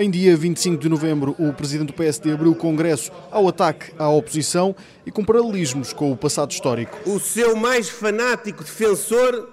Em 0.00 0.10
dia 0.10 0.34
25 0.34 0.78
de 0.78 0.88
novembro, 0.88 1.36
o 1.38 1.52
presidente 1.52 1.88
do 1.88 1.92
PSD 1.92 2.32
abriu 2.32 2.52
o 2.52 2.54
Congresso 2.54 3.12
ao 3.30 3.46
ataque 3.46 3.92
à 3.98 4.08
oposição 4.08 4.74
e 5.04 5.10
com 5.10 5.22
paralelismos 5.22 5.92
com 5.92 6.10
o 6.10 6.16
passado 6.16 6.50
histórico. 6.52 6.98
O 7.04 7.20
seu 7.20 7.54
mais 7.54 7.90
fanático 7.90 8.64
defensor 8.64 9.46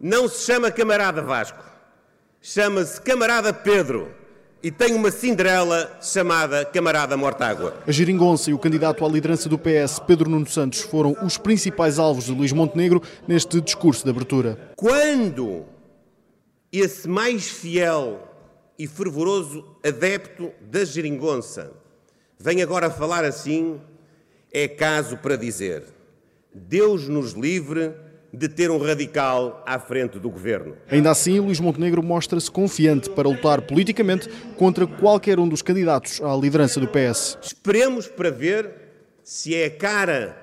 não 0.00 0.28
se 0.28 0.46
chama 0.46 0.70
camarada 0.70 1.20
Vasco, 1.20 1.58
chama-se 2.40 3.00
camarada 3.00 3.52
Pedro 3.52 4.06
e 4.62 4.70
tem 4.70 4.94
uma 4.94 5.10
Cinderela 5.10 5.98
chamada 6.00 6.64
Camarada 6.64 7.16
Mortágua. 7.16 7.74
A 7.84 7.90
Geringonça 7.90 8.50
e 8.50 8.54
o 8.54 8.60
candidato 8.60 9.04
à 9.04 9.08
liderança 9.08 9.48
do 9.48 9.58
PS, 9.58 9.98
Pedro 10.06 10.30
Nuno 10.30 10.46
Santos, 10.46 10.82
foram 10.82 11.16
os 11.24 11.36
principais 11.36 11.98
alvos 11.98 12.26
de 12.26 12.30
Luís 12.30 12.52
Montenegro 12.52 13.02
neste 13.26 13.60
discurso 13.60 14.04
de 14.04 14.10
abertura. 14.10 14.74
Quando 14.76 15.64
esse 16.70 17.08
mais 17.08 17.48
fiel 17.48 18.28
e 18.82 18.86
fervoroso 18.88 19.64
adepto 19.84 20.50
da 20.60 20.84
Geringonça 20.84 21.72
vem 22.36 22.62
agora 22.62 22.90
falar 22.90 23.24
assim, 23.24 23.80
é 24.52 24.66
caso 24.66 25.16
para 25.18 25.36
dizer: 25.36 25.84
Deus 26.52 27.06
nos 27.06 27.30
livre 27.30 27.92
de 28.32 28.48
ter 28.48 28.72
um 28.72 28.78
radical 28.78 29.62
à 29.64 29.78
frente 29.78 30.18
do 30.18 30.28
governo. 30.28 30.76
Ainda 30.90 31.12
assim, 31.12 31.38
Luís 31.38 31.60
Montenegro 31.60 32.02
mostra-se 32.02 32.50
confiante 32.50 33.08
para 33.08 33.28
lutar 33.28 33.62
politicamente 33.62 34.28
contra 34.56 34.84
qualquer 34.84 35.38
um 35.38 35.48
dos 35.48 35.62
candidatos 35.62 36.20
à 36.20 36.34
liderança 36.34 36.80
do 36.80 36.88
PS. 36.88 37.38
Esperemos 37.40 38.08
para 38.08 38.32
ver 38.32 38.68
se 39.22 39.54
é 39.54 39.66
a 39.66 39.70
cara 39.70 40.36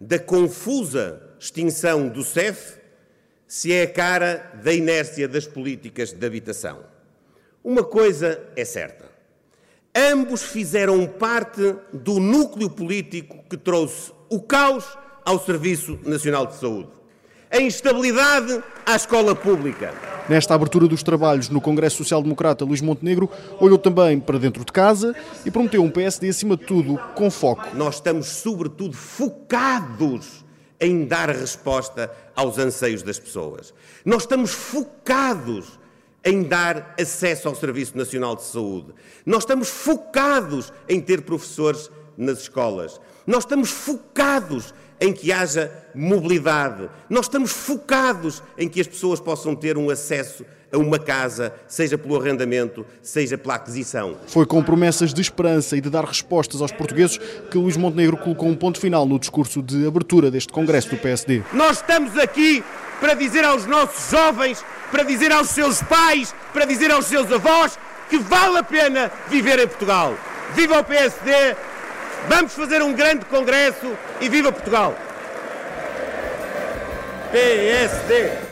da 0.00 0.20
confusa 0.20 1.20
extinção 1.40 2.06
do 2.08 2.22
CEF, 2.22 2.78
se 3.48 3.72
é 3.72 3.82
a 3.82 3.90
cara 3.90 4.52
da 4.62 4.72
inércia 4.72 5.26
das 5.26 5.44
políticas 5.44 6.12
de 6.12 6.24
habitação. 6.24 6.99
Uma 7.62 7.84
coisa 7.84 8.40
é 8.56 8.64
certa. 8.64 9.10
Ambos 9.94 10.42
fizeram 10.42 11.06
parte 11.06 11.74
do 11.92 12.20
núcleo 12.20 12.70
político 12.70 13.44
que 13.48 13.56
trouxe 13.56 14.12
o 14.28 14.40
caos 14.40 14.84
ao 15.24 15.38
Serviço 15.38 15.98
Nacional 16.04 16.46
de 16.46 16.56
Saúde 16.56 17.00
a 17.50 17.60
instabilidade 17.60 18.62
à 18.86 18.94
escola 18.94 19.34
pública. 19.34 19.92
Nesta 20.28 20.54
abertura 20.54 20.86
dos 20.86 21.02
trabalhos 21.02 21.48
no 21.48 21.60
Congresso 21.60 21.96
Social 21.96 22.22
Democrata, 22.22 22.64
Luís 22.64 22.80
Montenegro 22.80 23.28
olhou 23.58 23.76
também 23.76 24.20
para 24.20 24.38
dentro 24.38 24.64
de 24.64 24.70
casa 24.70 25.14
e 25.44 25.50
prometeu 25.50 25.82
um 25.82 25.90
PSD, 25.90 26.28
acima 26.28 26.56
de 26.56 26.64
tudo, 26.64 26.96
com 27.16 27.28
foco. 27.28 27.66
Nós 27.74 27.96
estamos, 27.96 28.28
sobretudo, 28.28 28.96
focados 28.96 30.44
em 30.80 31.04
dar 31.04 31.28
resposta 31.28 32.10
aos 32.36 32.56
anseios 32.56 33.02
das 33.02 33.18
pessoas. 33.18 33.74
Nós 34.04 34.22
estamos 34.22 34.52
focados 34.52 35.80
em 36.24 36.42
dar 36.42 36.94
acesso 37.00 37.48
ao 37.48 37.54
Serviço 37.54 37.96
Nacional 37.96 38.36
de 38.36 38.42
Saúde. 38.42 38.92
Nós 39.24 39.42
estamos 39.42 39.68
focados 39.68 40.72
em 40.88 41.00
ter 41.00 41.22
professores 41.22 41.90
nas 42.16 42.40
escolas. 42.40 43.00
Nós 43.26 43.44
estamos 43.44 43.70
focados 43.70 44.74
em 45.00 45.12
que 45.12 45.32
haja 45.32 45.72
mobilidade. 45.94 46.90
Nós 47.08 47.24
estamos 47.24 47.50
focados 47.50 48.42
em 48.58 48.68
que 48.68 48.80
as 48.80 48.86
pessoas 48.86 49.18
possam 49.18 49.56
ter 49.56 49.78
um 49.78 49.88
acesso 49.88 50.44
a 50.72 50.78
uma 50.78 50.98
casa, 50.98 51.52
seja 51.66 51.98
pelo 51.98 52.20
arrendamento, 52.20 52.86
seja 53.02 53.36
pela 53.36 53.56
aquisição. 53.56 54.16
Foi 54.26 54.46
com 54.46 54.62
promessas 54.62 55.12
de 55.12 55.20
esperança 55.20 55.76
e 55.76 55.80
de 55.80 55.90
dar 55.90 56.04
respostas 56.04 56.62
aos 56.62 56.70
portugueses 56.70 57.18
que 57.50 57.58
Luís 57.58 57.76
Montenegro 57.76 58.16
colocou 58.16 58.48
um 58.48 58.54
ponto 58.54 58.78
final 58.78 59.04
no 59.06 59.18
discurso 59.18 59.62
de 59.62 59.86
abertura 59.86 60.30
deste 60.30 60.52
Congresso 60.52 60.90
do 60.90 60.96
PSD. 60.98 61.42
Nós 61.52 61.78
estamos 61.78 62.16
aqui 62.16 62.62
para 63.00 63.14
dizer 63.14 63.44
aos 63.44 63.66
nossos 63.66 64.10
jovens, 64.10 64.64
para 64.90 65.02
dizer 65.02 65.32
aos 65.32 65.48
seus 65.50 65.82
pais, 65.82 66.34
para 66.52 66.64
dizer 66.64 66.90
aos 66.90 67.06
seus 67.06 67.30
avós 67.32 67.78
que 68.08 68.18
vale 68.18 68.58
a 68.58 68.62
pena 68.62 69.10
viver 69.28 69.58
em 69.58 69.66
Portugal. 69.66 70.14
Viva 70.54 70.80
o 70.80 70.84
PSD, 70.84 71.54
Vamos 72.28 72.52
fazer 72.52 72.82
um 72.82 72.92
grande 72.92 73.24
congresso 73.24 73.96
e 74.20 74.28
viva 74.28 74.52
Portugal! 74.52 74.94
PSD! 77.32 78.49